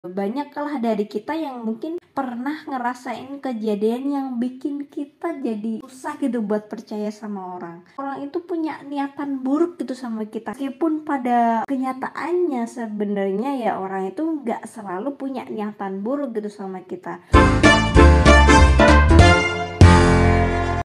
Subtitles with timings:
[0.00, 6.72] banyaklah dari kita yang mungkin pernah ngerasain kejadian yang bikin kita jadi susah gitu buat
[6.72, 7.84] percaya sama orang.
[8.00, 10.56] Orang itu punya niatan buruk gitu sama kita.
[10.56, 17.20] Meskipun pada kenyataannya sebenarnya ya orang itu nggak selalu punya niatan buruk gitu sama kita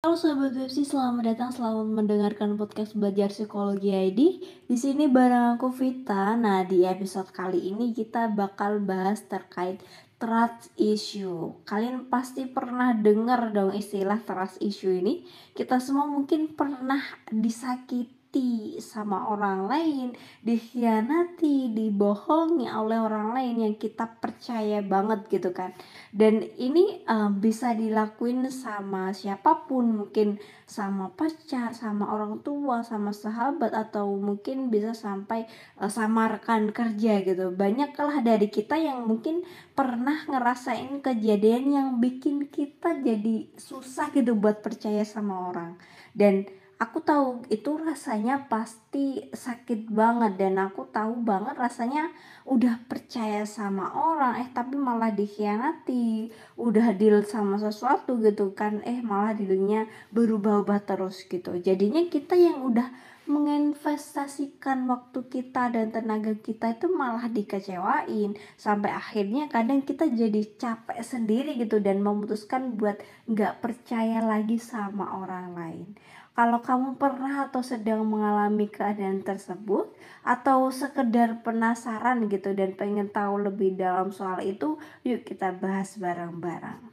[0.06, 4.38] Halo sobat Websi, selamat datang selamat mendengarkan podcast belajar psikologi ID.
[4.70, 6.38] Di sini bareng aku Vita.
[6.38, 9.82] Nah, di episode kali ini kita bakal bahas terkait
[10.22, 11.58] trust issue.
[11.66, 15.26] Kalian pasti pernah dengar dong istilah trust issue ini.
[15.58, 17.02] Kita semua mungkin pernah
[17.34, 20.08] disakiti disakiti sama orang lain,
[20.44, 25.72] dikhianati, dibohongi oleh orang lain yang kita percaya banget gitu kan.
[26.12, 33.16] Dan ini uh, bisa dilakuin sama siapa pun, mungkin sama pacar, sama orang tua, sama
[33.16, 35.48] sahabat atau mungkin bisa sampai
[35.80, 37.56] uh, sama rekan kerja gitu.
[37.56, 44.60] Banyaklah dari kita yang mungkin pernah ngerasain kejadian yang bikin kita jadi susah gitu buat
[44.60, 45.80] percaya sama orang.
[46.16, 46.48] Dan
[46.86, 52.14] aku tahu itu rasanya pasti sakit banget dan aku tahu banget rasanya
[52.46, 56.30] udah percaya sama orang eh tapi malah dikhianati
[56.62, 61.58] udah deal sama sesuatu gitu kan eh malah dealnya berubah-ubah terus gitu.
[61.58, 62.94] Jadinya kita yang udah
[63.26, 68.38] menginvestasikan waktu kita dan tenaga kita itu malah dikecewain.
[68.54, 75.18] Sampai akhirnya kadang kita jadi capek sendiri gitu dan memutuskan buat nggak percaya lagi sama
[75.26, 75.90] orang lain
[76.36, 79.88] kalau kamu pernah atau sedang mengalami keadaan tersebut
[80.20, 84.76] atau sekedar penasaran gitu dan pengen tahu lebih dalam soal itu,
[85.08, 86.84] yuk kita bahas bareng-bareng.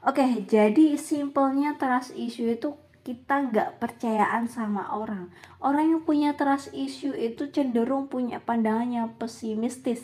[0.00, 2.72] Oke, jadi simpelnya trust issue itu
[3.04, 5.28] kita nggak percayaan sama orang.
[5.60, 10.00] Orang yang punya trust issue itu cenderung punya pandangan yang pesimistis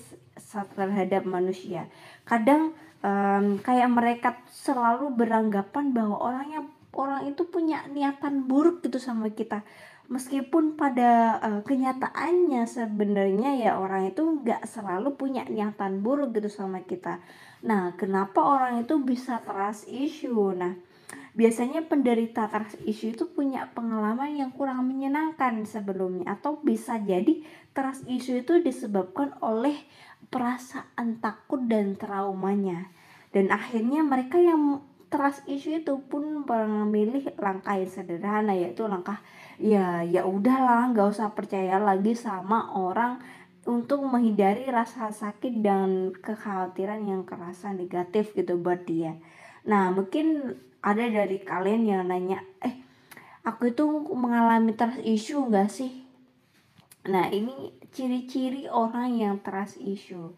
[0.76, 1.88] terhadap manusia.
[2.28, 6.66] Kadang um, kayak mereka selalu beranggapan bahwa orang yang
[6.96, 9.62] orang itu punya niatan buruk gitu sama kita.
[10.06, 16.82] Meskipun pada uh, kenyataannya sebenarnya ya orang itu nggak selalu punya niatan buruk gitu sama
[16.86, 17.20] kita.
[17.66, 20.54] Nah kenapa orang itu bisa trust issue?
[20.54, 20.78] Nah
[21.34, 27.42] biasanya penderita trust issue itu punya pengalaman yang kurang menyenangkan sebelumnya atau bisa jadi
[27.74, 29.74] trust issue itu disebabkan oleh
[30.30, 32.88] perasaan takut dan traumanya.
[33.34, 39.22] Dan akhirnya mereka yang trust issue itu pun memilih langkah yang sederhana yaitu langkah
[39.56, 43.22] ya ya udahlah nggak usah percaya lagi sama orang
[43.66, 49.18] untuk menghindari rasa sakit dan kekhawatiran yang kerasa negatif gitu buat dia.
[49.66, 52.78] Nah mungkin ada dari kalian yang nanya, eh
[53.42, 53.84] aku itu
[54.14, 56.06] mengalami trust issue nggak sih?
[57.10, 60.30] Nah ini ciri-ciri orang yang trust issue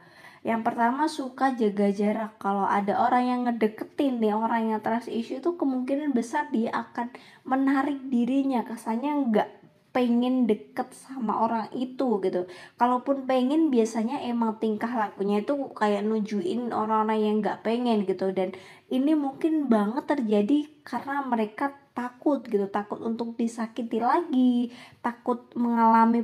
[0.46, 2.38] yang pertama suka jaga jarak.
[2.38, 7.10] Kalau ada orang yang ngedeketin nih orang yang trust issue itu kemungkinan besar dia akan
[7.42, 8.62] menarik dirinya.
[8.62, 9.48] Kesannya nggak
[9.90, 12.46] pengen deket sama orang itu gitu.
[12.78, 18.30] Kalaupun pengen biasanya emang tingkah lakunya itu kayak nujuin orang-orang yang nggak pengen gitu.
[18.30, 18.54] Dan
[18.92, 24.70] ini mungkin banget terjadi karena mereka takut gitu takut untuk disakiti lagi
[25.02, 26.22] takut mengalami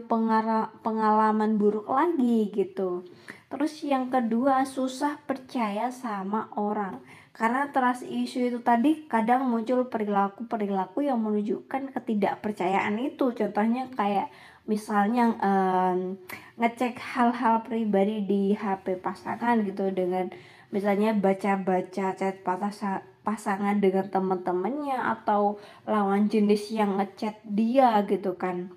[0.79, 3.03] pengalaman buruk lagi gitu.
[3.51, 7.03] Terus yang kedua susah percaya sama orang.
[7.35, 13.35] Karena trust issue itu tadi kadang muncul perilaku-perilaku yang menunjukkan ketidakpercayaan itu.
[13.35, 14.31] Contohnya kayak
[14.71, 16.15] misalnya um,
[16.62, 20.31] ngecek hal-hal pribadi di HP pasangan gitu dengan
[20.71, 22.37] misalnya baca-baca chat
[23.81, 25.57] dengan teman-temannya atau
[25.89, 28.69] lawan jenis yang ngechat dia gitu kan.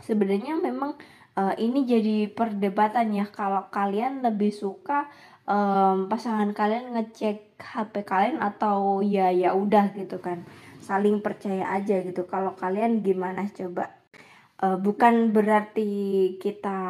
[0.00, 0.96] Sebenarnya memang
[1.36, 5.06] uh, ini jadi perdebatan ya kalau kalian lebih suka
[5.44, 10.48] um, pasangan kalian ngecek HP kalian atau ya ya udah gitu kan.
[10.80, 12.24] Saling percaya aja gitu.
[12.24, 13.92] Kalau kalian gimana coba?
[14.56, 16.80] Uh, bukan berarti kita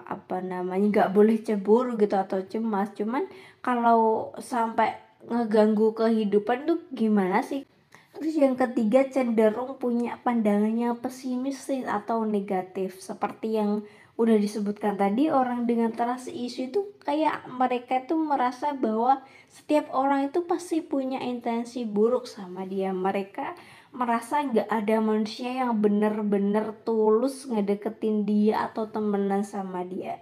[0.00, 2.96] apa namanya nggak boleh cemburu gitu atau cemas.
[2.96, 3.28] Cuman
[3.60, 7.62] kalau sampai ngeganggu kehidupan tuh gimana sih?
[8.10, 12.98] Terus yang ketiga cenderung punya pandangannya pesimis atau negatif.
[13.00, 13.86] Seperti yang
[14.20, 20.28] udah disebutkan tadi orang dengan trust issue itu kayak mereka itu merasa bahwa setiap orang
[20.28, 22.92] itu pasti punya intensi buruk sama dia.
[22.92, 23.56] Mereka
[23.96, 30.20] merasa nggak ada manusia yang bener-bener tulus ngedeketin dia atau temenan sama dia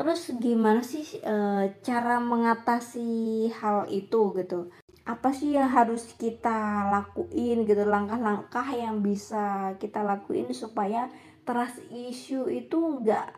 [0.00, 1.36] terus gimana sih e,
[1.84, 4.72] cara mengatasi hal itu gitu?
[5.04, 7.84] Apa sih yang harus kita lakuin gitu?
[7.84, 11.12] Langkah-langkah yang bisa kita lakuin supaya
[11.44, 13.28] trust issue itu nggak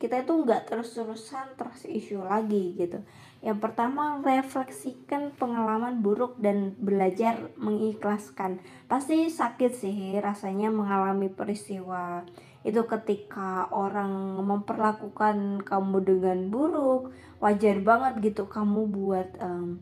[0.00, 3.04] kita itu nggak terus-terusan terus isu lagi gitu.
[3.44, 8.64] Yang pertama refleksikan pengalaman buruk dan belajar mengikhlaskan.
[8.88, 12.24] Pasti sakit sih rasanya mengalami peristiwa
[12.60, 19.80] itu ketika orang memperlakukan kamu dengan buruk wajar banget gitu kamu buat um,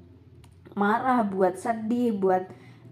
[0.79, 2.47] marah buat sedih buat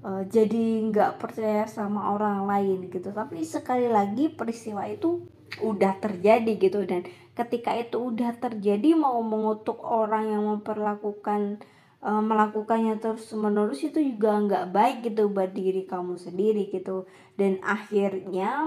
[0.04, 3.14] uh, jadi nggak percaya sama orang lain gitu.
[3.14, 5.24] Tapi sekali lagi peristiwa itu
[5.62, 6.84] udah terjadi gitu.
[6.84, 11.62] Dan ketika itu udah terjadi mau mengutuk orang yang memperlakukan
[12.02, 17.08] uh, melakukannya terus menerus itu juga nggak baik gitu buat diri kamu sendiri gitu.
[17.36, 18.64] Dan akhirnya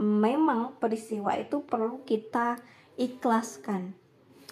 [0.00, 2.60] memang peristiwa itu perlu kita
[3.00, 3.96] ikhlaskan.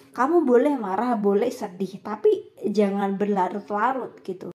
[0.09, 4.49] Kamu boleh marah boleh sedih tapi jangan berlarut-larut gitu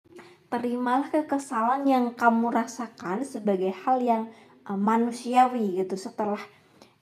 [0.49, 4.23] terimalah kekesalan yang kamu rasakan sebagai hal yang
[4.69, 5.97] uh, manusiawi gitu.
[5.97, 6.41] Setelah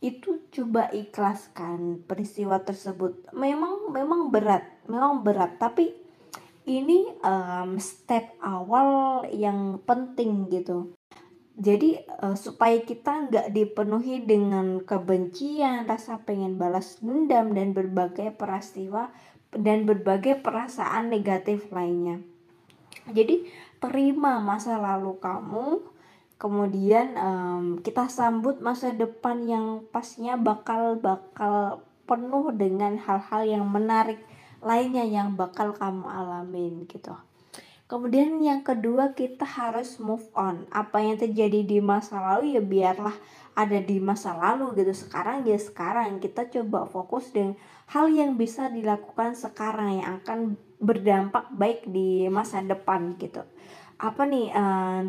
[0.02, 3.30] itu coba ikhlaskan peristiwa tersebut.
[3.34, 5.58] Memang memang berat memang berat.
[5.58, 5.94] Tapi
[6.66, 10.94] ini um, step awal yang penting gitu.
[11.52, 19.12] Jadi uh, supaya kita nggak dipenuhi dengan kebencian rasa pengen balas dendam dan berbagai peristiwa
[19.52, 22.24] dan berbagai perasaan negatif lainnya
[23.10, 23.46] jadi
[23.82, 25.82] terima masa lalu kamu
[26.42, 34.18] kemudian um, kita sambut masa depan yang pastinya bakal bakal penuh dengan hal-hal yang menarik
[34.62, 37.14] lainnya yang bakal kamu alamin gitu.
[37.90, 40.64] Kemudian yang kedua kita harus move on.
[40.72, 43.12] Apa yang terjadi di masa lalu ya biarlah
[43.52, 44.96] ada di masa lalu gitu.
[44.96, 47.52] Sekarang ya sekarang kita coba fokus dengan
[47.92, 53.46] hal yang bisa dilakukan sekarang yang akan berdampak baik di masa depan gitu.
[54.02, 54.50] Apa nih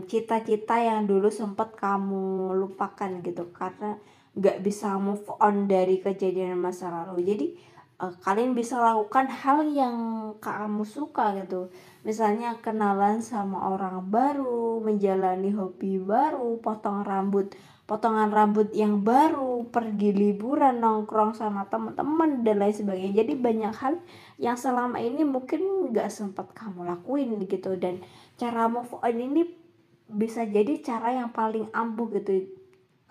[0.05, 3.49] cita-cita uh, yang dulu sempat kamu lupakan gitu?
[3.49, 3.97] Karena
[4.37, 7.25] nggak bisa move on dari kejadian masa lalu.
[7.25, 7.47] Jadi
[7.97, 9.97] uh, kalian bisa lakukan hal yang
[10.37, 11.73] kamu suka gitu
[12.03, 20.15] misalnya kenalan sama orang baru menjalani hobi baru potong rambut potongan rambut yang baru pergi
[20.15, 23.23] liburan nongkrong sama teman-teman dan lain sebagainya.
[23.23, 23.99] Jadi banyak hal
[24.39, 27.75] yang selama ini mungkin nggak sempat kamu lakuin gitu.
[27.75, 28.01] Dan
[28.39, 29.45] cara move on ini
[30.07, 32.47] bisa jadi cara yang paling ampuh gitu.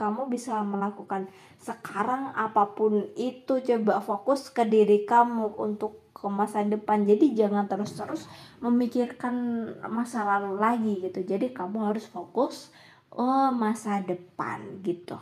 [0.00, 1.28] Kamu bisa melakukan
[1.60, 7.02] sekarang apa pun itu coba fokus ke diri kamu untuk ke masa depan.
[7.02, 8.30] Jadi jangan terus-terus
[8.62, 11.26] memikirkan masa lalu lagi gitu.
[11.26, 12.70] Jadi kamu harus fokus
[13.10, 15.18] oh masa depan gitu.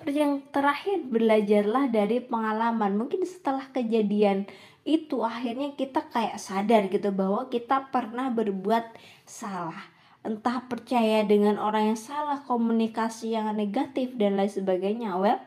[0.00, 2.96] Terus yang terakhir belajarlah dari pengalaman.
[2.96, 4.48] Mungkin setelah kejadian
[4.88, 8.96] itu akhirnya kita kayak sadar gitu bahwa kita pernah berbuat
[9.28, 9.92] salah.
[10.24, 15.20] Entah percaya dengan orang yang salah komunikasi yang negatif dan lain sebagainya.
[15.20, 15.38] Well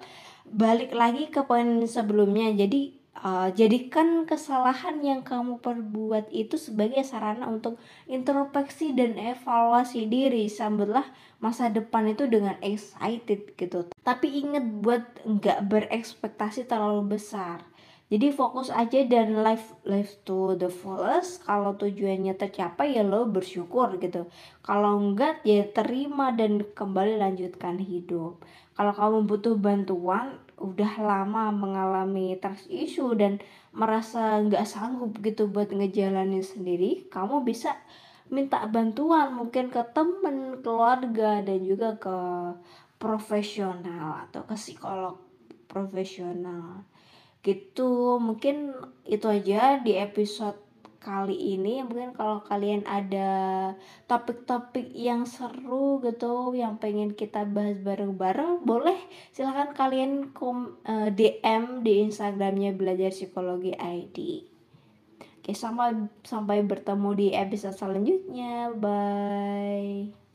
[0.49, 2.51] balik lagi ke poin sebelumnya.
[2.53, 10.47] Jadi uh, jadikan kesalahan yang kamu perbuat itu sebagai sarana untuk introspeksi dan evaluasi diri.
[10.47, 11.07] Sambutlah
[11.43, 13.87] masa depan itu dengan excited gitu.
[14.03, 17.63] Tapi inget buat nggak berekspektasi terlalu besar.
[18.09, 21.45] Jadi fokus aja dan live live to the fullest.
[21.45, 24.25] Kalau tujuannya tercapai ya lo bersyukur gitu.
[24.65, 28.41] Kalau enggak ya terima dan kembali lanjutkan hidup.
[28.73, 33.39] Kalau kamu butuh bantuan udah lama mengalami trust issue dan
[33.71, 37.79] merasa nggak sanggup gitu buat ngejalanin sendiri kamu bisa
[38.29, 42.17] minta bantuan mungkin ke temen keluarga dan juga ke
[43.01, 45.17] profesional atau ke psikolog
[45.65, 46.85] profesional.
[47.41, 48.75] Gitu mungkin
[49.09, 50.57] itu aja di episode
[50.99, 53.31] kali ini mungkin kalau kalian ada
[54.05, 58.99] topik-topik yang seru gitu yang pengen kita bahas bareng-bareng boleh
[59.31, 64.43] silahkan kalian kom, uh, eh, DM di Instagramnya belajar psikologi ID
[65.39, 68.69] oke sampai sampai bertemu di episode selanjutnya.
[68.75, 70.28] Bye